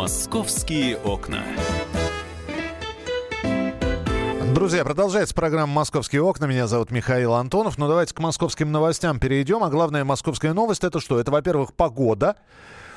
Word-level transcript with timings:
Московские 0.00 0.96
окна. 0.96 1.42
Друзья, 4.54 4.82
продолжается 4.82 5.34
программа 5.34 5.74
«Московские 5.74 6.22
окна». 6.22 6.46
Меня 6.46 6.66
зовут 6.66 6.90
Михаил 6.90 7.34
Антонов. 7.34 7.76
Ну, 7.76 7.86
давайте 7.86 8.14
к 8.14 8.18
московским 8.18 8.72
новостям 8.72 9.20
перейдем. 9.20 9.62
А 9.62 9.68
главная 9.68 10.02
московская 10.04 10.54
новость– 10.54 10.84
это 10.84 11.00
что? 11.00 11.20
Это, 11.20 11.30
во-первых, 11.30 11.74
погода. 11.74 12.36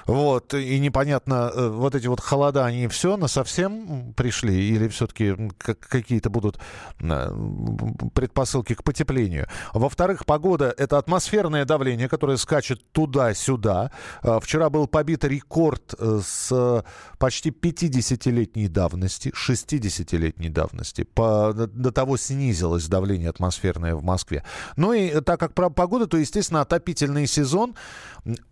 Вот, 0.06 0.54
и 0.54 0.80
непонятно, 0.80 1.52
э, 1.54 1.68
вот 1.70 1.96
эти 1.96 2.08
вот 2.08 2.20
холода, 2.20 2.66
они 2.66 2.88
все 2.88 3.18
на 3.18 3.28
совсем 3.28 4.14
пришли 4.14 4.70
или 4.70 4.88
все-таки 4.88 5.36
какие-то 5.58 6.30
будут 6.30 6.60
э, 7.00 7.30
предпосылки 8.14 8.74
к 8.74 8.84
потеплению? 8.84 9.48
Во-вторых, 9.74 10.26
погода— 10.26 10.74
это 10.78 10.98
атмосферное 10.98 11.66
давление, 11.66 12.10
которое 12.10 12.38
скачет 12.38 12.82
туда-сюда. 12.92 13.91
Э, 14.24 14.40
вчера 14.41 14.70
был 14.70 14.88
побит 14.88 15.24
рекорд 15.24 15.94
с 16.00 16.84
почти 17.18 17.52
50-летней 17.52 18.68
давности, 18.68 19.30
60-летней 19.30 20.49
давности. 20.49 21.04
По, 21.04 21.54
до 21.54 21.91
того 21.91 22.18
снизилось 22.18 22.88
давление 22.88 23.30
атмосферное 23.30 23.96
в 23.96 24.04
Москве. 24.04 24.44
Ну 24.76 24.94
и 24.94 25.22
так 25.22 25.40
как 25.40 25.54
про 25.54 25.70
погоду, 25.70 26.08
то, 26.08 26.18
естественно, 26.18 26.62
отопительный 26.62 27.27
сезон. 27.27 27.76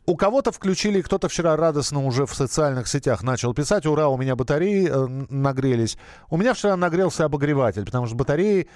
У 0.05 0.15
кого-то 0.15 0.51
включили, 0.51 1.01
кто-то 1.01 1.29
вчера 1.29 1.40
вчера 1.41 1.55
радостно 1.55 2.05
уже 2.05 2.27
в 2.27 2.35
социальных 2.35 2.87
сетях 2.87 3.23
начал 3.23 3.55
писать, 3.55 3.87
ура, 3.87 4.09
у 4.09 4.17
меня 4.17 4.35
батареи 4.35 4.87
э, 4.87 5.07
нагрелись. 5.33 5.97
У 6.29 6.37
меня 6.37 6.53
вчера 6.53 6.75
нагрелся 6.75 7.25
обогреватель, 7.25 7.83
потому 7.83 8.05
что 8.05 8.15
батареи 8.15 8.69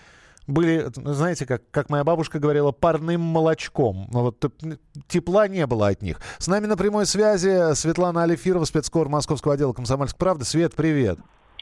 были, 0.47 0.87
знаете, 0.95 1.45
как, 1.45 1.61
как 1.69 1.91
моя 1.91 2.03
бабушка 2.03 2.39
говорила, 2.39 2.71
парным 2.71 3.21
молочком. 3.21 4.07
Вот 4.09 4.43
тепла 5.07 5.47
не 5.47 5.67
было 5.67 5.89
от 5.89 6.01
них. 6.01 6.19
С 6.39 6.47
нами 6.47 6.65
на 6.65 6.75
прямой 6.75 7.05
связи 7.05 7.75
Светлана 7.75 8.23
Алифирова, 8.23 8.65
спецкор 8.65 9.09
Московского 9.09 9.53
отдела 9.53 9.73
«Комсомольской 9.73 10.17
правды». 10.17 10.43
Свет, 10.43 10.73
привет. 10.73 11.19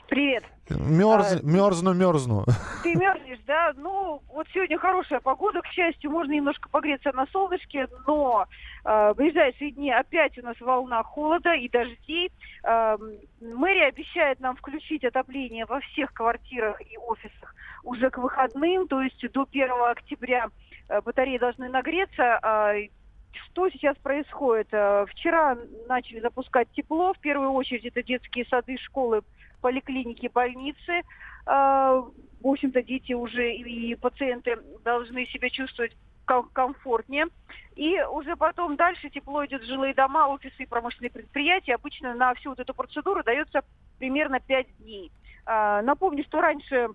Привет. 0.08 0.44
Мерз, 0.69 1.33
а, 1.33 1.39
мерзну, 1.44 1.94
мерзну. 1.94 2.45
Ты 2.83 2.95
мерзнешь, 2.95 3.39
да? 3.45 3.73
Ну, 3.75 4.22
вот 4.30 4.47
сегодня 4.53 4.78
хорошая 4.78 5.20
погода, 5.20 5.61
к 5.61 5.67
счастью, 5.67 6.09
можно 6.09 6.31
немножко 6.31 6.70
погреться 6.70 7.11
на 7.11 7.25
солнышке, 7.28 7.88
но 8.08 8.45
э, 8.86 9.11
в 9.14 9.16
ближайшие 9.17 9.72
дни 9.72 9.92
опять 9.92 10.38
у 10.38 10.42
нас 10.42 10.59
волна 10.61 11.03
холода 11.03 11.53
и 11.53 11.67
дождей. 11.67 12.31
Э, 12.64 12.97
мэрия 13.42 13.88
обещает 13.88 14.39
нам 14.39 14.55
включить 14.55 15.03
отопление 15.03 15.66
во 15.66 15.81
всех 15.81 16.14
квартирах 16.14 16.80
и 16.81 16.98
офисах 16.98 17.53
уже 17.83 18.09
к 18.09 18.17
выходным, 18.17 18.88
то 18.88 19.02
есть 19.02 19.22
до 19.31 19.45
1 19.50 19.70
октября 19.92 20.48
э, 20.88 21.02
батареи 21.02 21.38
должны 21.38 21.70
нагреться. 21.70 22.39
Э, 22.42 22.88
что 23.33 23.70
сейчас 23.70 23.98
происходит? 23.98 24.67
Э, 24.72 25.05
вчера 25.09 25.58
начали 25.88 26.20
запускать 26.20 26.70
тепло. 26.72 27.14
В 27.14 27.20
первую 27.20 27.52
очередь 27.52 27.86
это 27.86 28.02
детские 28.02 28.45
сады, 28.45 28.77
школы, 28.77 29.22
поликлиники, 29.64 30.30
больницы. 30.31 31.02
А, 31.45 31.95
в 31.95 32.47
общем-то, 32.47 32.83
дети 32.83 33.14
уже 33.14 33.56
и 33.56 33.95
пациенты 33.95 34.58
должны 34.83 35.25
себя 35.28 35.50
чувствовать 35.50 35.95
комфортнее. 36.53 37.28
И 37.75 38.02
уже 38.03 38.36
потом 38.36 38.75
дальше 38.75 39.09
тепло 39.09 39.45
идет 39.45 39.64
в 39.64 39.67
жилые 39.67 39.94
дома, 39.94 40.28
офисы 40.28 40.64
и 40.64 40.66
промышленные 40.66 41.11
предприятия. 41.11 41.75
Обычно 41.75 42.14
на 42.14 42.33
всю 42.33 42.50
вот 42.50 42.59
эту 42.59 42.73
процедуру 42.73 43.23
дается 43.23 43.61
примерно 44.00 44.39
5 44.42 44.67
дней. 44.80 45.11
А, 45.45 45.81
напомню, 45.81 46.23
что 46.25 46.42
раньше 46.42 46.89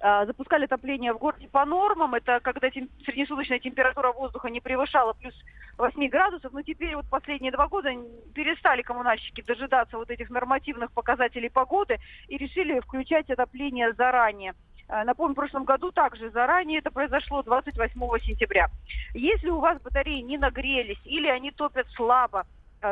запускали 0.00 0.64
отопление 0.64 1.12
в 1.12 1.18
городе 1.18 1.48
по 1.48 1.64
нормам. 1.64 2.14
Это 2.14 2.40
когда 2.40 2.70
тем, 2.70 2.88
среднесуточная 3.04 3.58
температура 3.58 4.12
воздуха 4.12 4.50
не 4.50 4.60
превышала 4.60 5.12
плюс 5.14 5.34
8 5.78 6.08
градусов. 6.08 6.52
Но 6.52 6.62
теперь 6.62 6.96
вот 6.96 7.06
последние 7.08 7.52
два 7.52 7.68
года 7.68 7.90
перестали 8.34 8.82
коммунальщики 8.82 9.42
дожидаться 9.42 9.96
вот 9.96 10.10
этих 10.10 10.30
нормативных 10.30 10.92
показателей 10.92 11.48
погоды 11.48 11.98
и 12.28 12.36
решили 12.36 12.80
включать 12.80 13.30
отопление 13.30 13.92
заранее. 13.92 14.54
А, 14.88 15.04
напомню, 15.04 15.32
в 15.32 15.36
прошлом 15.36 15.64
году 15.64 15.92
также 15.92 16.30
заранее 16.30 16.80
это 16.80 16.90
произошло 16.90 17.42
28 17.42 18.00
сентября. 18.20 18.68
Если 19.14 19.48
у 19.48 19.58
вас 19.58 19.80
батареи 19.80 20.20
не 20.20 20.36
нагрелись 20.36 21.00
или 21.04 21.28
они 21.28 21.50
топят 21.50 21.86
слабо, 21.96 22.40
а, 22.40 22.46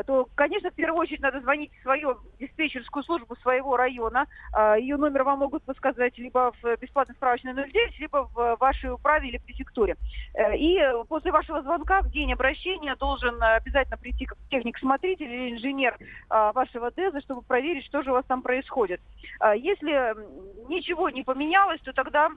то, 0.05 0.29
конечно, 0.35 0.71
в 0.71 0.75
первую 0.75 1.01
очередь 1.01 1.21
надо 1.21 1.41
звонить 1.41 1.71
в 1.73 1.83
свою 1.83 2.19
диспетчерскую 2.41 3.03
службу 3.03 3.37
своего 3.37 3.77
района. 3.77 4.27
А, 4.53 4.77
Ее 4.77 4.97
номер 4.97 5.25
вам 5.25 5.41
могут 5.41 5.63
подсказать 5.65 6.17
либо 6.19 6.53
в 6.63 6.77
бесплатной 6.81 7.15
справочной 7.15 7.55
09, 7.55 8.01
либо 8.01 8.29
в 8.33 8.57
вашей 8.59 8.91
управе 8.91 9.29
или 9.29 9.39
префектуре. 9.39 9.97
Э, 10.35 10.57
и 10.57 10.79
после 11.09 11.33
вашего 11.33 11.63
звонка 11.63 12.01
в 12.01 12.11
день 12.11 12.33
обращения 12.33 12.97
должен 12.97 13.43
обязательно 13.43 13.99
прийти 13.99 14.27
техник-смотритель 14.51 15.31
или 15.31 15.53
инженер 15.53 15.99
а, 16.29 16.53
вашего 16.53 16.91
ДЭЗа, 16.91 17.21
чтобы 17.21 17.43
проверить, 17.43 17.85
что 17.85 18.03
же 18.03 18.11
у 18.11 18.15
вас 18.15 18.25
там 18.27 18.43
происходит. 18.43 19.01
Если 19.57 20.15
ничего 20.69 21.11
не 21.11 21.23
поменялось, 21.23 21.81
то 21.81 21.93
тогда 21.93 22.31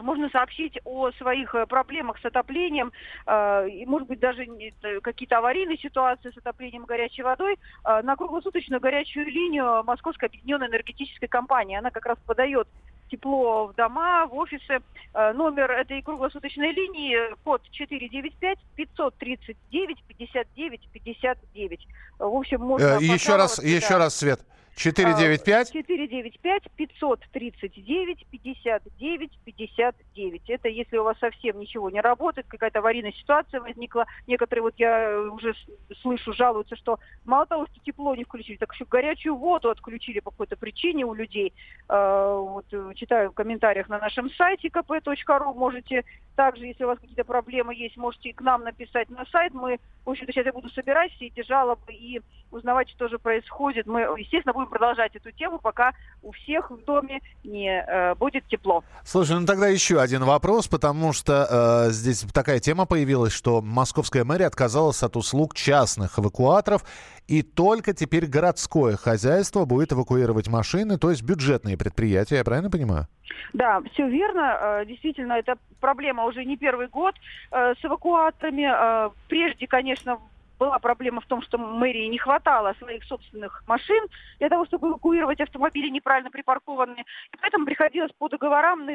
можно 0.00 0.28
сообщить 0.30 0.78
о 0.84 1.10
своих 1.12 1.54
э, 1.54 1.66
проблемах 1.66 2.18
с 2.18 2.24
отоплением, 2.24 2.92
э, 3.26 3.68
и, 3.68 3.86
может 3.86 4.08
быть, 4.08 4.20
даже 4.20 4.44
э, 4.44 5.00
какие-то 5.00 5.38
аварийные 5.38 5.78
ситуации 5.78 6.30
с 6.30 6.38
отоплением 6.38 6.84
горячей 6.84 7.22
водой 7.22 7.58
на 7.84 8.16
круглосуточную 8.16 8.80
горячую 8.80 9.26
линию 9.26 9.82
Московской 9.84 10.28
объединенной 10.28 10.68
энергетической 10.68 11.26
компании. 11.26 11.76
Она 11.76 11.90
как 11.90 12.06
раз 12.06 12.18
подает 12.26 12.68
тепло 13.10 13.68
в 13.68 13.74
дома, 13.74 14.26
в 14.26 14.34
офисы. 14.34 14.80
Номер 15.14 15.70
этой 15.70 16.02
круглосуточной 16.02 16.72
линии 16.72 17.18
код 17.42 17.62
495 17.70 18.58
539 18.76 20.04
59 20.06 20.88
59. 20.92 21.88
В 22.18 22.36
общем, 22.36 22.60
можно... 22.60 22.98
Еще 22.98 23.36
раз, 23.36 23.62
еще 23.62 23.96
раз, 23.96 24.16
Свет. 24.16 24.40
495? 24.78 25.72
495 25.72 26.62
539 26.76 28.26
59 28.30 29.38
59. 29.44 30.50
Это 30.50 30.68
если 30.68 30.96
у 30.96 31.04
вас 31.04 31.18
совсем 31.18 31.58
ничего 31.58 31.90
не 31.90 32.00
работает, 32.00 32.46
какая-то 32.48 32.78
аварийная 32.78 33.12
ситуация 33.12 33.60
возникла. 33.60 34.06
Некоторые, 34.26 34.62
вот 34.62 34.74
я 34.78 35.20
уже 35.32 35.54
слышу, 36.00 36.32
жалуются, 36.32 36.76
что 36.76 36.98
мало 37.24 37.46
того, 37.46 37.66
что 37.66 37.80
тепло 37.80 38.14
не 38.14 38.24
включили, 38.24 38.56
так 38.56 38.72
еще 38.72 38.84
горячую 38.84 39.36
воду 39.36 39.70
отключили 39.70 40.20
по 40.20 40.30
какой-то 40.30 40.56
причине 40.56 41.04
у 41.04 41.12
людей. 41.12 41.52
А, 41.88 42.36
вот 42.36 42.66
э, 42.70 42.92
читаю 42.94 43.30
в 43.30 43.34
комментариях 43.34 43.88
на 43.88 43.98
нашем 43.98 44.30
сайте 44.30 44.68
kp.ru. 44.68 45.54
Можете 45.54 46.04
также, 46.36 46.66
если 46.66 46.84
у 46.84 46.86
вас 46.86 47.00
какие-то 47.00 47.24
проблемы 47.24 47.74
есть, 47.74 47.96
можете 47.96 48.32
к 48.32 48.40
нам 48.42 48.62
написать 48.62 49.10
на 49.10 49.26
сайт. 49.26 49.52
Мы, 49.54 49.80
в 50.04 50.10
общем-то, 50.10 50.32
сейчас 50.32 50.46
я 50.46 50.52
буду 50.52 50.70
собирать 50.70 51.12
все 51.14 51.26
эти 51.26 51.42
жалобы 51.42 51.92
и 51.92 52.20
узнавать, 52.52 52.88
что 52.90 53.08
же 53.08 53.18
происходит. 53.18 53.86
Мы, 53.86 54.02
естественно, 54.16 54.52
будем 54.52 54.67
продолжать 54.68 55.14
эту 55.16 55.30
тему, 55.32 55.58
пока 55.58 55.92
у 56.22 56.32
всех 56.32 56.70
в 56.70 56.84
доме 56.84 57.20
не 57.44 57.68
э, 57.68 58.14
будет 58.14 58.46
тепло. 58.46 58.84
Слушай, 59.04 59.38
ну 59.40 59.46
тогда 59.46 59.68
еще 59.68 60.00
один 60.00 60.24
вопрос, 60.24 60.68
потому 60.68 61.12
что 61.12 61.86
э, 61.88 61.90
здесь 61.90 62.24
такая 62.32 62.60
тема 62.60 62.86
появилась, 62.86 63.32
что 63.32 63.60
московская 63.62 64.24
мэрия 64.24 64.46
отказалась 64.46 65.02
от 65.02 65.16
услуг 65.16 65.54
частных 65.54 66.18
эвакуаторов, 66.18 66.84
и 67.26 67.42
только 67.42 67.92
теперь 67.92 68.26
городское 68.26 68.96
хозяйство 68.96 69.64
будет 69.64 69.92
эвакуировать 69.92 70.48
машины, 70.48 70.98
то 70.98 71.10
есть 71.10 71.22
бюджетные 71.22 71.76
предприятия, 71.76 72.36
я 72.36 72.44
правильно 72.44 72.70
понимаю? 72.70 73.06
Да, 73.52 73.80
все 73.92 74.08
верно. 74.08 74.58
Э, 74.60 74.86
действительно, 74.86 75.34
это 75.34 75.56
проблема 75.80 76.24
уже 76.24 76.44
не 76.44 76.56
первый 76.56 76.88
год 76.88 77.14
э, 77.50 77.74
с 77.80 77.84
эвакуаторами. 77.84 78.68
Э, 78.70 79.10
прежде, 79.28 79.66
конечно, 79.66 80.18
была 80.58 80.78
проблема 80.78 81.20
в 81.20 81.26
том, 81.26 81.42
что 81.42 81.58
мэрии 81.58 82.06
не 82.06 82.18
хватало 82.18 82.74
своих 82.78 83.04
собственных 83.04 83.62
машин 83.66 84.04
для 84.38 84.48
того, 84.48 84.66
чтобы 84.66 84.88
эвакуировать 84.88 85.40
автомобили 85.40 85.88
неправильно 85.88 86.30
припаркованные. 86.30 87.04
И 87.32 87.36
поэтому 87.40 87.64
приходилось 87.64 88.12
по 88.18 88.28
договорам 88.28 88.86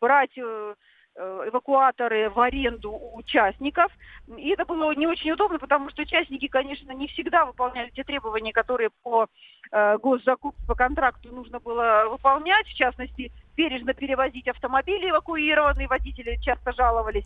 брать 0.00 0.36
э, 0.36 0.74
эвакуаторы 1.16 2.30
в 2.30 2.38
аренду 2.40 2.92
у 2.92 3.16
участников. 3.16 3.90
И 4.36 4.50
это 4.50 4.64
было 4.64 4.94
не 4.94 5.06
очень 5.06 5.32
удобно, 5.32 5.58
потому 5.58 5.90
что 5.90 6.02
участники, 6.02 6.48
конечно, 6.48 6.92
не 6.92 7.08
всегда 7.08 7.46
выполняли 7.46 7.90
те 7.90 8.04
требования, 8.04 8.52
которые 8.52 8.90
по 9.02 9.26
э, 9.72 9.98
госзакупке, 9.98 10.60
по 10.66 10.74
контракту 10.74 11.34
нужно 11.34 11.60
было 11.60 12.06
выполнять. 12.10 12.66
В 12.66 12.74
частности, 12.74 13.32
бережно 13.56 13.94
перевозить 13.94 14.48
автомобили 14.48 15.10
эвакуированные, 15.10 15.88
водители 15.88 16.38
часто 16.42 16.72
жаловались 16.72 17.24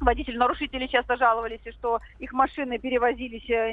водители-нарушители 0.00 0.86
часто 0.86 1.16
жаловались, 1.16 1.60
что 1.78 2.00
их 2.18 2.32
машины 2.32 2.78
перевозились 2.78 3.48
э, 3.50 3.72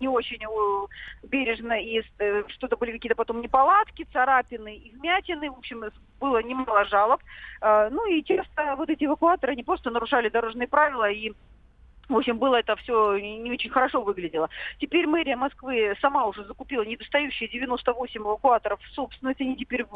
не 0.00 0.08
очень 0.08 0.42
э, 0.42 1.26
бережно, 1.28 1.74
и 1.74 2.02
э, 2.18 2.42
что-то 2.48 2.76
были 2.76 2.92
какие-то 2.92 3.16
потом 3.16 3.40
неполадки, 3.40 4.06
царапины 4.12 4.76
и 4.76 4.90
вмятины. 4.90 5.50
В 5.50 5.58
общем, 5.58 5.84
было 6.20 6.42
немало 6.42 6.84
жалоб. 6.86 7.20
Ну 7.60 8.06
и 8.06 8.22
часто 8.24 8.74
вот 8.76 8.90
эти 8.90 9.04
эвакуаторы, 9.04 9.52
они 9.52 9.62
просто 9.62 9.90
нарушали 9.90 10.28
дорожные 10.28 10.68
правила 10.68 11.10
и 11.10 11.32
в 12.08 12.16
общем, 12.16 12.38
было 12.38 12.56
это 12.56 12.76
все 12.76 13.16
не 13.18 13.50
очень 13.50 13.70
хорошо 13.70 14.02
выглядело. 14.02 14.50
Теперь 14.78 15.06
мэрия 15.06 15.36
Москвы 15.36 15.96
сама 16.00 16.26
уже 16.26 16.44
закупила 16.44 16.82
недостающие 16.82 17.48
98 17.48 18.20
эвакуаторов 18.20 18.80
в 18.82 18.94
собственность, 18.94 19.40
они 19.40 19.56
теперь 19.56 19.86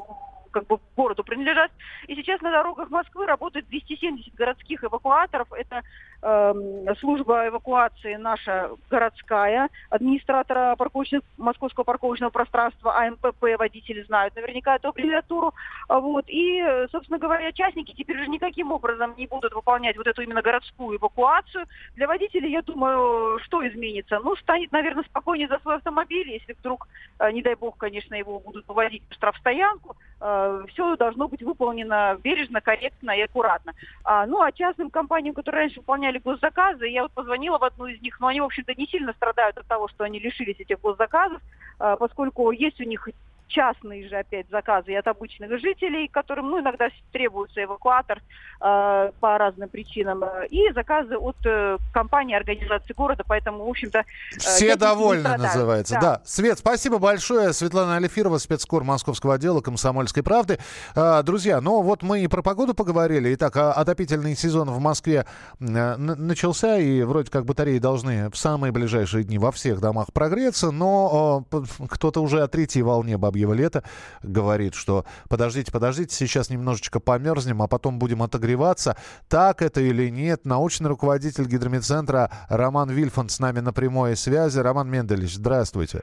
как 0.56 0.66
бы 0.66 0.78
городу 0.96 1.22
принадлежат. 1.22 1.70
И 2.06 2.14
сейчас 2.14 2.40
на 2.40 2.50
дорогах 2.50 2.88
Москвы 2.90 3.26
работает 3.26 3.68
270 3.68 4.34
городских 4.34 4.82
эвакуаторов. 4.84 5.52
Это 5.52 5.82
эм, 6.22 6.96
служба 6.96 7.48
эвакуации 7.48 8.14
наша 8.14 8.70
городская, 8.88 9.68
администратора 9.90 10.74
парковочных, 10.76 11.20
московского 11.36 11.84
парковочного 11.84 12.30
пространства, 12.30 12.96
АМПП, 12.96 13.58
водители 13.58 14.02
знают 14.04 14.34
наверняка 14.34 14.76
эту 14.76 14.88
аббревиатуру. 14.88 15.52
Вот. 15.88 16.24
И, 16.28 16.64
собственно 16.90 17.18
говоря, 17.18 17.52
частники 17.52 17.92
теперь 17.92 18.18
же 18.18 18.28
никаким 18.28 18.72
образом 18.72 19.14
не 19.18 19.26
будут 19.26 19.52
выполнять 19.52 19.96
вот 19.98 20.06
эту 20.06 20.22
именно 20.22 20.40
городскую 20.40 20.96
эвакуацию. 20.98 21.66
Для 21.96 22.06
водителей, 22.06 22.50
я 22.50 22.62
думаю, 22.62 23.38
что 23.40 23.66
изменится? 23.66 24.20
Ну, 24.20 24.36
станет, 24.36 24.72
наверное, 24.72 25.04
спокойнее 25.04 25.48
за 25.48 25.58
свой 25.58 25.76
автомобиль, 25.76 26.30
если 26.30 26.54
вдруг, 26.54 26.88
э, 27.18 27.30
не 27.32 27.42
дай 27.42 27.54
бог, 27.54 27.76
конечно, 27.76 28.14
его 28.14 28.40
будут 28.40 28.66
выводить 28.68 29.02
в 29.10 29.14
штрафстоянку, 29.14 29.96
э, 30.15 30.15
все 30.18 30.96
должно 30.96 31.28
быть 31.28 31.42
выполнено 31.42 32.18
бережно, 32.22 32.60
корректно 32.60 33.10
и 33.10 33.20
аккуратно. 33.20 33.74
А, 34.02 34.26
ну, 34.26 34.40
а 34.40 34.50
частным 34.50 34.90
компаниям, 34.90 35.34
которые 35.34 35.64
раньше 35.64 35.80
выполняли 35.80 36.18
госзаказы, 36.18 36.86
я 36.86 37.02
вот 37.02 37.12
позвонила 37.12 37.58
в 37.58 37.64
одну 37.64 37.86
из 37.86 38.00
них, 38.00 38.18
но 38.18 38.28
они, 38.28 38.40
в 38.40 38.44
общем-то, 38.44 38.74
не 38.74 38.86
сильно 38.86 39.12
страдают 39.12 39.58
от 39.58 39.66
того, 39.66 39.88
что 39.88 40.04
они 40.04 40.18
лишились 40.18 40.58
этих 40.58 40.80
госзаказов, 40.80 41.42
э, 41.78 41.96
поскольку 41.98 42.50
есть 42.50 42.80
у 42.80 42.84
них 42.84 43.08
частные 43.48 44.08
же 44.08 44.16
опять 44.16 44.48
заказы 44.50 44.92
и 44.92 44.94
от 44.94 45.06
обычных 45.06 45.58
жителей, 45.60 46.08
которым 46.08 46.50
ну, 46.50 46.60
иногда 46.60 46.88
требуется 47.12 47.62
эвакуатор 47.62 48.18
э, 48.18 49.10
по 49.20 49.38
разным 49.38 49.68
причинам, 49.68 50.24
и 50.50 50.72
заказы 50.72 51.16
от 51.16 51.36
э, 51.44 51.78
компании, 51.92 52.34
организации 52.34 52.92
города, 52.92 53.22
поэтому, 53.26 53.64
в 53.64 53.70
общем-то... 53.70 54.00
Э, 54.00 54.38
Все 54.38 54.76
довольны, 54.76 55.36
называется. 55.36 55.94
Да. 55.94 56.00
да. 56.00 56.22
Свет, 56.24 56.58
спасибо 56.58 56.98
большое. 56.98 57.52
Светлана 57.52 57.96
Алифирова, 57.96 58.38
спецкор 58.38 58.84
Московского 58.84 59.34
отдела 59.34 59.60
«Комсомольской 59.60 60.22
правды». 60.22 60.58
Э, 60.94 61.22
друзья, 61.22 61.60
ну 61.60 61.82
вот 61.82 62.02
мы 62.02 62.20
и 62.20 62.28
про 62.28 62.42
погоду 62.42 62.74
поговорили. 62.74 63.34
Итак, 63.34 63.56
а, 63.56 63.72
отопительный 63.72 64.36
сезон 64.36 64.70
в 64.70 64.80
Москве 64.80 65.26
э, 65.60 65.96
начался, 65.96 66.78
и 66.78 67.02
вроде 67.02 67.30
как 67.30 67.44
батареи 67.44 67.78
должны 67.78 68.30
в 68.30 68.36
самые 68.36 68.72
ближайшие 68.72 69.24
дни 69.24 69.38
во 69.38 69.52
всех 69.52 69.80
домах 69.80 70.12
прогреться, 70.12 70.70
но 70.70 71.44
э, 71.52 71.62
кто-то 71.88 72.20
уже 72.20 72.42
о 72.42 72.48
третьей 72.48 72.82
волне 72.82 73.16
баб 73.16 73.35
бабьего 73.36 73.52
лета 73.52 73.84
говорит, 74.22 74.74
что 74.74 75.04
подождите, 75.28 75.70
подождите, 75.70 76.14
сейчас 76.14 76.50
немножечко 76.50 77.00
померзнем, 77.00 77.62
а 77.62 77.68
потом 77.68 77.98
будем 77.98 78.22
отогреваться. 78.22 78.96
Так 79.28 79.62
это 79.62 79.80
или 79.80 80.08
нет? 80.08 80.44
Научный 80.44 80.88
руководитель 80.88 81.46
гидромедцентра 81.46 82.30
Роман 82.48 82.90
Вильфанд 82.90 83.30
с 83.30 83.40
нами 83.40 83.60
на 83.60 83.72
прямой 83.72 84.16
связи. 84.16 84.58
Роман 84.58 84.90
Менделевич, 84.90 85.34
здравствуйте. 85.34 86.02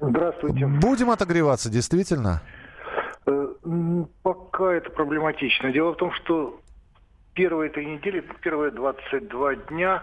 Здравствуйте. 0.00 0.66
Будем 0.66 1.10
отогреваться, 1.10 1.70
действительно? 1.70 2.42
Э, 3.26 3.46
пока 4.22 4.72
это 4.72 4.90
проблематично. 4.90 5.72
Дело 5.72 5.92
в 5.92 5.96
том, 5.96 6.12
что 6.12 6.60
первые 7.36 7.68
этой 7.68 7.84
недели, 7.84 8.24
первые 8.40 8.72
22 8.72 9.54
дня 9.70 10.02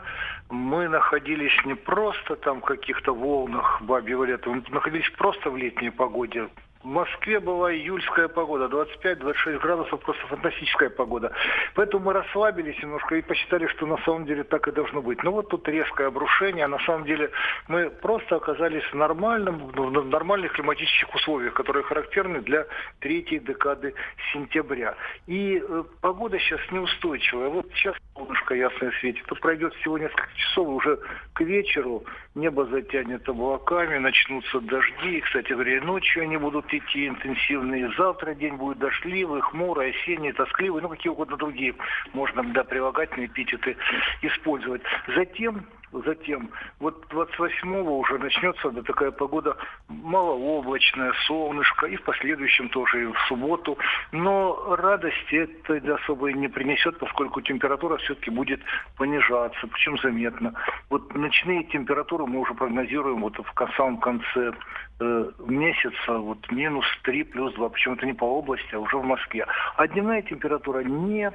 мы 0.49 0.87
находились 0.87 1.53
не 1.65 1.73
просто 1.73 2.35
там 2.37 2.61
в 2.61 2.65
каких-то 2.65 3.13
волнах 3.13 3.81
бабьего 3.81 4.23
лета, 4.23 4.49
мы 4.49 4.63
находились 4.69 5.09
просто 5.17 5.49
в 5.49 5.57
летней 5.57 5.89
погоде. 5.89 6.47
В 6.83 6.87
Москве 6.87 7.39
была 7.39 7.73
июльская 7.73 8.27
погода, 8.27 8.65
25-26 8.65 9.59
градусов, 9.59 10.01
просто 10.01 10.27
фантастическая 10.27 10.89
погода. 10.89 11.31
Поэтому 11.75 12.03
мы 12.03 12.13
расслабились 12.13 12.77
немножко 12.83 13.15
и 13.15 13.21
посчитали, 13.21 13.67
что 13.67 13.85
на 13.85 13.97
самом 13.99 14.25
деле 14.25 14.43
так 14.43 14.67
и 14.67 14.71
должно 14.73 15.01
быть. 15.01 15.23
Но 15.23 15.31
вот 15.31 15.47
тут 15.47 15.65
резкое 15.69 16.07
обрушение, 16.07 16.65
а 16.65 16.67
на 16.67 16.79
самом 16.79 17.05
деле 17.05 17.31
мы 17.69 17.89
просто 17.89 18.35
оказались 18.35 18.83
в, 18.83 18.95
нормальном, 18.95 19.69
в 19.69 20.05
нормальных 20.09 20.51
климатических 20.51 21.15
условиях, 21.15 21.53
которые 21.53 21.83
характерны 21.83 22.41
для 22.41 22.65
третьей 22.99 23.39
декады 23.39 23.93
сентября. 24.33 24.95
И 25.25 25.63
э, 25.65 25.83
погода 26.01 26.37
сейчас 26.39 26.59
неустойчивая. 26.69 27.47
Вот 27.47 27.65
сейчас 27.75 27.95
солнышко 28.13 28.55
ясное 28.55 28.91
светит, 28.99 29.25
то 29.25 29.35
пройдет 29.35 29.73
всего 29.75 29.97
несколько 29.97 30.35
часов, 30.35 30.67
уже 30.67 30.99
к 31.31 31.41
вечеру 31.41 32.03
небо 32.35 32.65
затянет 32.65 33.27
облаками, 33.29 33.97
начнутся 33.99 34.59
дожди. 34.59 35.17
И, 35.17 35.21
кстати 35.21 35.53
говоря, 35.53 35.81
ночью 35.81 36.23
они 36.23 36.35
будут 36.35 36.72
идти 36.73 37.07
интенсивные. 37.07 37.91
Завтра 37.97 38.33
день 38.33 38.55
будет 38.55 38.79
дождливый, 38.79 39.41
хмурый, 39.41 39.91
осенний, 39.91 40.31
тоскливый, 40.31 40.81
ну 40.81 40.89
какие 40.89 41.11
угодно 41.11 41.37
другие 41.37 41.75
можно 42.13 42.43
да, 42.43 42.63
прилагательные 42.63 43.27
эпитеты 43.27 43.75
использовать. 44.21 44.81
Затем 45.15 45.65
Затем, 46.05 46.49
вот 46.79 47.05
28-го 47.11 47.99
уже 47.99 48.17
начнется 48.17 48.71
да, 48.71 48.81
такая 48.81 49.11
погода 49.11 49.55
малооблачная, 49.87 51.13
солнышко, 51.27 51.85
и 51.85 51.95
в 51.97 52.03
последующем 52.03 52.69
тоже, 52.69 53.03
и 53.03 53.05
в 53.05 53.17
субботу. 53.27 53.77
Но 54.11 54.75
радости 54.75 55.35
это 55.35 55.95
особо 55.95 56.33
не 56.33 56.47
принесет, 56.47 56.97
поскольку 56.97 57.41
температура 57.41 57.97
все-таки 57.97 58.31
будет 58.31 58.59
понижаться, 58.97 59.67
причем 59.67 59.97
заметно. 59.99 60.53
Вот 60.89 61.13
ночные 61.13 61.63
температуры 61.65 62.25
мы 62.25 62.39
уже 62.39 62.53
прогнозируем 62.55 63.21
вот 63.21 63.37
в 63.37 63.71
самом 63.77 63.97
конце 63.97 64.53
э, 64.99 65.31
месяца, 65.45 66.17
вот 66.17 66.51
минус 66.51 66.85
3, 67.03 67.23
плюс 67.25 67.53
2, 67.53 67.69
причем 67.69 67.93
это 67.93 68.05
не 68.05 68.13
по 68.13 68.25
области, 68.25 68.73
а 68.73 68.79
уже 68.79 68.97
в 68.97 69.03
Москве. 69.03 69.45
А 69.75 69.87
дневная 69.87 70.23
температура 70.23 70.79
не 70.79 71.31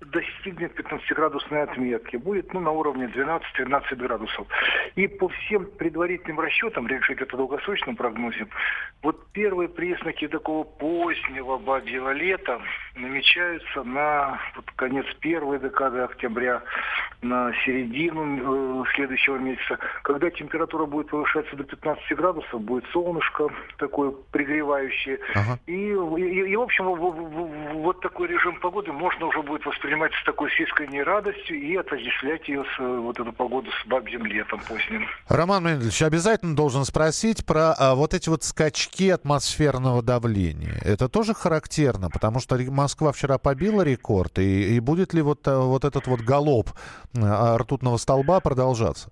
достигнет 0.00 0.78
15-градусной 0.78 1.62
отметки, 1.62 2.16
будет 2.16 2.52
ну, 2.54 2.60
на 2.60 2.70
уровне 2.70 3.06
12-13 3.06 3.96
градусов. 3.96 4.46
И 4.96 5.06
по 5.06 5.28
всем 5.28 5.66
предварительным 5.66 6.40
расчетам, 6.40 6.86
речь 6.86 7.08
идет 7.10 7.32
о 7.34 7.36
долгосрочном 7.36 7.96
прогнозе, 7.96 8.46
вот 9.02 9.30
первые 9.32 9.68
признаки 9.68 10.26
такого 10.28 10.64
позднего 10.64 11.58
бабьего 11.58 12.12
лета 12.12 12.60
намечаются 12.94 13.82
на 13.82 14.40
вот, 14.56 14.70
конец 14.76 15.06
первой 15.20 15.58
декады 15.58 16.00
октября, 16.00 16.62
на 17.22 17.52
середину 17.64 18.82
э, 18.82 18.84
следующего 18.94 19.36
месяца, 19.36 19.78
когда 20.02 20.30
температура 20.30 20.86
будет 20.86 21.08
повышаться 21.08 21.54
до 21.56 21.64
15 21.64 22.16
градусов, 22.16 22.60
будет 22.60 22.84
солнышко 22.92 23.48
такое 23.78 24.12
пригревающее. 24.32 25.18
Ага. 25.34 25.58
И, 25.66 25.72
и, 25.72 26.52
и, 26.52 26.56
в 26.56 26.62
общем, 26.62 26.86
вот 27.82 28.00
такой 28.00 28.28
режим 28.28 28.58
погоды 28.60 28.92
можно 28.92 29.26
уже 29.26 29.42
будет 29.42 29.64
воспринимать 29.66 30.12
с 30.14 30.24
такой 30.24 30.50
с 30.50 30.60
искренней 30.60 31.02
радостью 31.02 31.60
и 31.60 31.76
отождествлять 31.76 32.48
ее 32.48 32.64
с 32.76 32.78
вот 32.78 33.18
эту 33.20 33.32
погоду 33.32 33.70
с 33.70 33.86
бабьим 33.86 34.24
летом 34.24 34.60
поздним. 34.66 35.06
Роман 35.28 35.64
Менделевич, 35.64 36.02
обязательно 36.02 36.56
должен 36.56 36.84
спросить 36.84 37.44
про 37.44 37.74
а, 37.78 37.94
вот 37.94 38.14
эти 38.14 38.28
вот 38.28 38.44
скачки 38.44 39.10
атмосферного 39.10 40.02
давления. 40.02 40.80
Это 40.84 41.08
тоже 41.08 41.34
характерно, 41.34 42.08
потому 42.10 42.40
что 42.40 42.58
Москва 42.70 43.12
вчера 43.12 43.38
побила 43.38 43.82
рекорд, 43.82 44.38
и, 44.38 44.76
и 44.76 44.80
будет 44.80 45.12
ли 45.12 45.22
вот, 45.22 45.46
а, 45.46 45.60
вот 45.60 45.84
этот 45.84 46.06
вот 46.06 46.20
галоп 46.20 46.70
ртутного 47.14 47.96
столба 47.98 48.40
продолжаться? 48.40 49.10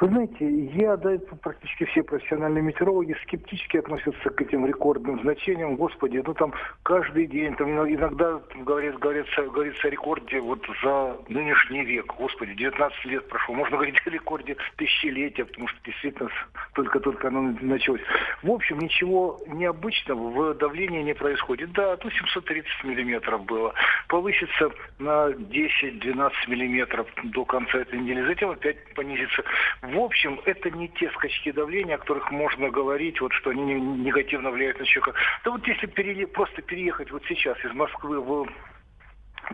Вы 0.00 0.08
знаете, 0.08 0.48
я, 0.74 0.96
да, 0.96 1.16
практически 1.42 1.84
все 1.84 2.02
профессиональные 2.02 2.62
метеорологи 2.62 3.16
скептически 3.22 3.76
относятся 3.78 4.30
к 4.30 4.40
этим 4.40 4.66
рекордным 4.66 5.20
значениям. 5.20 5.76
Господи, 5.76 6.22
ну 6.24 6.34
там 6.34 6.52
каждый 6.82 7.26
день, 7.26 7.54
там 7.56 7.70
иногда 7.70 8.40
говорят, 8.56 8.98
говорится, 8.98 9.42
говорится 9.42 9.86
о 9.86 9.90
рекорде 9.90 10.40
вот 10.40 10.66
за 10.82 11.16
нынешний 11.28 11.84
век. 11.84 12.12
Господи, 12.18 12.54
19 12.54 13.04
лет 13.06 13.28
прошло. 13.28 13.54
Можно 13.54 13.76
говорить 13.76 14.00
о 14.04 14.10
рекорде 14.10 14.56
тысячелетия, 14.76 15.44
потому 15.44 15.68
что 15.68 15.78
действительно 15.84 16.30
только-только 16.74 17.28
оно 17.28 17.54
началось. 17.60 18.02
В 18.42 18.50
общем, 18.50 18.78
ничего 18.80 19.40
необычного 19.46 20.30
в 20.30 20.54
давлении 20.54 21.02
не 21.02 21.14
происходит. 21.14 21.72
Да, 21.72 21.96
ну 22.02 22.10
730 22.10 22.84
миллиметров 22.84 23.44
было. 23.44 23.72
Повысится 24.08 24.70
на 24.98 25.30
10-12 25.30 26.32
миллиметров 26.48 27.06
до 27.22 27.44
конца 27.44 27.78
этой 27.78 28.00
недели. 28.00 28.26
Затем 28.26 28.50
опять 28.50 28.76
понизится. 28.94 29.44
В 29.86 29.98
общем, 29.98 30.40
это 30.46 30.70
не 30.70 30.88
те 30.88 31.10
скачки 31.10 31.52
давления, 31.52 31.96
о 31.96 31.98
которых 31.98 32.30
можно 32.30 32.70
говорить, 32.70 33.20
вот, 33.20 33.32
что 33.32 33.50
они 33.50 33.74
негативно 33.74 34.50
влияют 34.50 34.78
на 34.78 34.86
человека. 34.86 35.18
Да 35.44 35.50
вот 35.50 35.66
если 35.66 35.86
пере... 35.86 36.26
просто 36.26 36.62
переехать 36.62 37.10
вот 37.10 37.22
сейчас 37.28 37.62
из 37.64 37.72
Москвы 37.72 38.20
в 38.20 38.48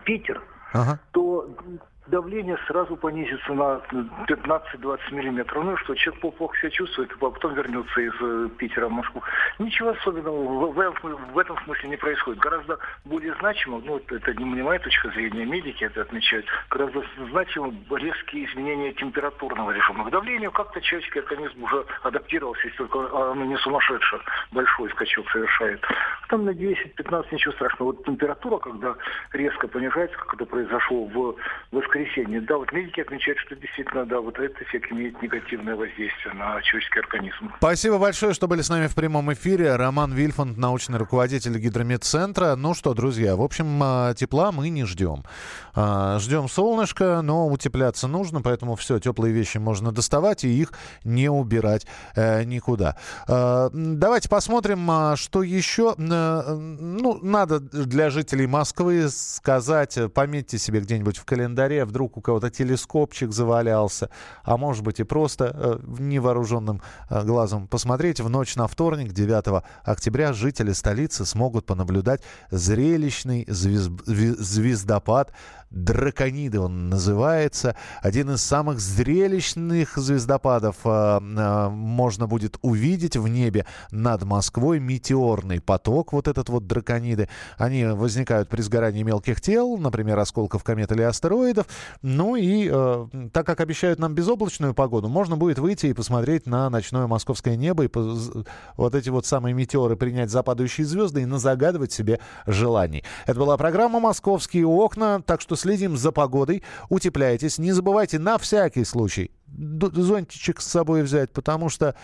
Питер, 0.05 0.41
ага. 0.71 0.99
то 1.11 1.49
давление 2.07 2.57
сразу 2.67 2.95
понизится 2.95 3.53
на 3.53 3.81
15-20 4.27 4.99
миллиметров. 5.11 5.63
Ну 5.63 5.77
что, 5.77 5.95
человек 5.95 6.21
плохо 6.37 6.57
себя 6.57 6.69
чувствует, 6.71 7.11
а 7.11 7.29
потом 7.29 7.53
вернется 7.53 8.01
из 8.01 8.13
э, 8.19 8.49
Питера 8.57 8.87
в 8.87 8.91
Москву. 8.91 9.21
Ничего 9.59 9.89
особенного 9.89 10.71
в, 10.71 10.73
в, 10.73 11.33
в 11.33 11.37
этом 11.37 11.57
смысле 11.63 11.89
не 11.89 11.97
происходит. 11.97 12.39
Гораздо 12.39 12.79
более 13.05 13.35
значимо, 13.35 13.81
ну 13.85 14.01
это 14.09 14.33
не 14.33 14.61
моя 14.61 14.79
точка 14.79 15.09
зрения, 15.09 15.45
медики 15.45 15.83
это 15.83 16.01
отмечают, 16.01 16.45
гораздо 16.69 17.03
значимо 17.29 17.73
резкие 17.91 18.45
изменения 18.45 18.93
температурного 18.93 19.71
режима. 19.71 20.05
К 20.05 20.09
давлению 20.09 20.51
как-то 20.51 20.81
человеческий 20.81 21.19
организм 21.19 21.63
уже 21.63 21.85
адаптировался, 22.03 22.67
если 22.67 22.77
только 22.77 23.31
оно 23.31 23.45
не 23.45 23.57
сумасшедшее, 23.57 24.21
большой 24.51 24.89
скачок 24.91 25.29
совершает. 25.29 25.83
Там 26.29 26.45
на 26.45 26.51
10-15 26.51 27.27
ничего 27.31 27.53
страшного. 27.53 27.91
Вот 27.91 28.05
температура, 28.05 28.57
когда 28.57 28.95
резко 29.33 29.67
понижается, 29.67 30.17
как 30.17 30.33
это 30.33 30.45
произошло 30.45 31.05
в, 31.05 31.35
в 31.71 31.79
воскресенье. 31.91 32.41
Да, 32.41 32.57
вот 32.57 32.71
медики 32.71 33.01
отмечают, 33.01 33.39
что 33.39 33.55
действительно, 33.55 34.05
да, 34.05 34.19
вот 34.19 34.37
этот 34.39 34.61
эффект 34.61 34.91
имеет 34.91 35.21
негативное 35.21 35.75
воздействие 35.75 36.33
на 36.33 36.61
человеческий 36.61 36.99
организм. 36.99 37.51
Спасибо 37.57 37.97
большое, 37.97 38.33
что 38.33 38.47
были 38.47 38.61
с 38.61 38.69
нами 38.69 38.87
в 38.87 38.95
прямом 38.95 39.31
эфире. 39.33 39.75
Роман 39.75 40.13
Вильфанд, 40.13 40.57
научный 40.57 40.97
руководитель 40.97 41.57
гидромедцентра. 41.57 42.55
Ну 42.55 42.73
что, 42.73 42.93
друзья, 42.93 43.35
в 43.35 43.41
общем, 43.41 43.79
а, 43.83 44.13
тепла 44.13 44.51
мы 44.51 44.69
не 44.69 44.85
ждем. 44.85 45.23
А, 45.73 46.19
ждем 46.19 46.47
солнышко, 46.47 47.21
но 47.21 47.47
утепляться 47.47 48.07
нужно, 48.07 48.41
поэтому 48.41 48.75
все, 48.75 48.99
теплые 48.99 49.33
вещи 49.33 49.57
можно 49.57 49.91
доставать 49.91 50.43
и 50.43 50.49
их 50.49 50.71
не 51.03 51.29
убирать 51.29 51.85
э, 52.15 52.43
никуда. 52.43 52.97
А, 53.27 53.69
давайте 53.73 54.29
посмотрим, 54.29 55.15
что 55.15 55.43
еще. 55.43 55.95
Э, 55.97 56.55
ну, 56.55 57.19
надо 57.21 57.59
для 57.59 58.09
жителей 58.09 58.47
Москвы 58.47 59.09
сказать, 59.09 59.97
пометьте 60.13 60.57
себе 60.57 60.79
где-нибудь 60.79 61.17
в 61.17 61.25
календаре, 61.25 61.80
вдруг 61.85 62.17
у 62.17 62.21
кого-то 62.21 62.49
телескопчик 62.49 63.31
завалялся, 63.31 64.09
а 64.43 64.57
может 64.57 64.83
быть 64.83 64.99
и 64.99 65.03
просто 65.03 65.51
э, 65.53 65.79
невооруженным 65.99 66.81
э, 67.09 67.23
глазом 67.23 67.67
посмотреть. 67.67 68.19
В 68.19 68.29
ночь 68.29 68.55
на 68.55 68.67
вторник, 68.67 69.13
9 69.13 69.63
октября, 69.83 70.33
жители 70.33 70.71
столицы 70.71 71.25
смогут 71.25 71.65
понаблюдать 71.65 72.21
зрелищный 72.51 73.45
звезд... 73.47 73.91
звездопад 74.05 75.33
Дракониды 75.71 76.59
он 76.59 76.89
называется. 76.89 77.75
Один 78.01 78.31
из 78.31 78.41
самых 78.41 78.79
зрелищных 78.79 79.95
звездопадов 79.95 80.75
э, 80.83 80.89
э, 80.89 81.69
можно 81.69 82.27
будет 82.27 82.57
увидеть 82.61 83.15
в 83.15 83.29
небе 83.29 83.65
над 83.89 84.23
Москвой. 84.23 84.79
Метеорный 84.79 85.61
поток, 85.61 86.11
вот 86.11 86.27
этот 86.27 86.49
вот 86.49 86.67
дракониды. 86.67 87.29
Они 87.57 87.85
возникают 87.85 88.49
при 88.49 88.61
сгорании 88.61 89.03
мелких 89.03 89.39
тел, 89.39 89.77
например, 89.77 90.19
осколков 90.19 90.61
комет 90.65 90.91
или 90.91 91.03
астероидов. 91.03 91.67
Ну 92.01 92.35
и 92.35 92.69
э, 92.71 93.07
так 93.33 93.45
как 93.45 93.61
обещают 93.61 93.99
нам 93.99 94.13
безоблачную 94.13 94.73
погоду, 94.73 95.07
можно 95.07 95.37
будет 95.37 95.59
выйти 95.59 95.87
и 95.87 95.93
посмотреть 95.93 96.45
на 96.45 96.69
ночное 96.69 97.07
московское 97.07 97.55
небо 97.55 97.85
и 97.85 97.89
вот 98.77 98.95
эти 98.95 99.09
вот 99.09 99.25
самые 99.25 99.53
метеоры 99.53 99.95
принять 99.95 100.29
за 100.29 100.43
падающие 100.43 100.85
звезды 100.85 101.21
и 101.21 101.25
назагадывать 101.25 101.91
себе 101.91 102.19
желаний. 102.45 103.03
Это 103.25 103.39
была 103.39 103.57
программа 103.57 103.99
«Московские 103.99 104.65
окна», 104.65 105.21
так 105.25 105.41
что 105.41 105.55
следим 105.55 105.97
за 105.97 106.11
погодой, 106.11 106.63
утепляйтесь. 106.89 107.57
Не 107.57 107.71
забывайте 107.71 108.19
на 108.19 108.37
всякий 108.37 108.83
случай 108.83 109.31
зонтичек 109.57 110.61
с 110.61 110.67
собой 110.67 111.03
взять, 111.03 111.31
потому 111.31 111.69
что 111.69 111.95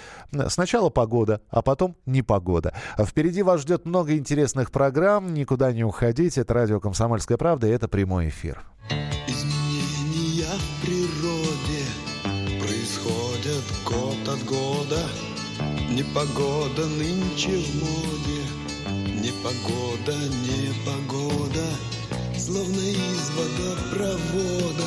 сначала 0.48 0.90
погода, 0.90 1.42
а 1.50 1.62
потом 1.62 1.96
непогода. 2.06 2.74
Впереди 2.98 3.42
вас 3.42 3.62
ждет 3.62 3.86
много 3.86 4.16
интересных 4.16 4.72
программ, 4.72 5.34
никуда 5.34 5.72
не 5.72 5.84
уходите. 5.84 6.42
Это 6.42 6.54
радио 6.54 6.80
«Комсомольская 6.80 7.38
правда» 7.38 7.68
и 7.68 7.72
это 7.72 7.88
прямой 7.88 8.30
эфир. 8.30 8.64
От 14.30 14.44
года. 14.46 15.02
Непогода 15.90 16.86
нынче 16.86 17.58
в 17.58 17.76
моде, 17.76 18.42
непогода, 19.22 20.16
непогода 20.46 21.64
словно 22.48 22.80
из 22.80 23.30
водопровода. 23.32 24.86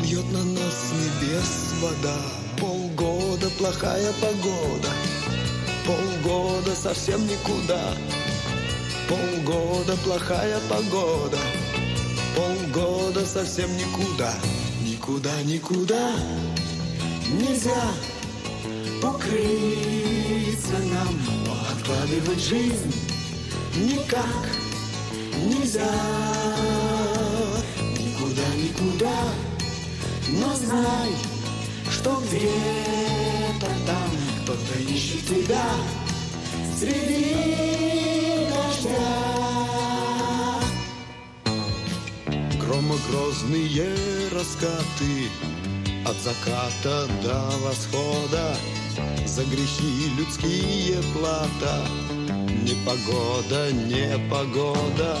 Льет 0.00 0.24
на 0.32 0.42
нас 0.42 0.74
с 0.74 0.92
небес 0.92 1.74
вода. 1.80 2.16
Полгода 2.58 3.50
плохая 3.58 4.12
погода. 4.20 4.88
Полгода 5.86 6.74
совсем 6.74 7.24
никуда. 7.26 7.94
Полгода 9.08 9.96
плохая 9.98 10.58
погода. 10.68 11.38
Полгода 12.34 13.24
совсем 13.26 13.70
никуда. 13.76 14.34
Никуда, 14.84 15.42
никуда. 15.42 16.10
Нельзя 17.30 17.92
укрыться 19.02 20.78
нам 20.92 21.18
откладывать 21.70 22.40
жизнь 22.40 22.94
никак 23.76 24.48
нельзя. 25.44 25.90
Никуда, 27.98 28.46
никуда 28.56 29.18
Но 30.28 30.54
знай, 30.54 31.10
что 31.90 32.22
где-то 32.26 33.66
там 33.86 34.10
Кто-то 34.44 34.78
ищет 34.78 35.26
тебя 35.26 35.64
Среди 36.78 38.46
дождя. 38.48 39.12
Громогрозные 42.60 44.28
раскаты 44.32 45.28
От 46.06 46.16
заката 46.22 47.08
до 47.22 47.40
восхода 47.64 48.56
За 49.26 49.44
грехи 49.44 50.10
людские 50.18 51.00
плата 51.14 51.86
Непогода, 52.62 53.72
непогода, 53.72 55.18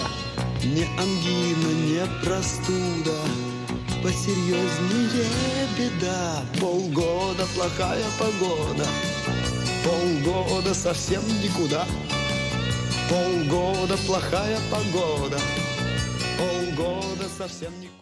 не 0.62 0.84
ангина, 0.96 1.72
не 1.86 2.24
простуда, 2.24 3.18
посерьезнее 4.00 5.66
беда. 5.76 6.44
Полгода 6.60 7.44
плохая 7.56 8.04
погода, 8.20 8.86
полгода 9.84 10.72
совсем 10.72 11.22
никуда. 11.42 11.84
Полгода 13.10 13.96
плохая 14.06 14.58
погода, 14.70 15.40
полгода 16.38 17.28
совсем 17.36 17.72
никуда. 17.80 18.01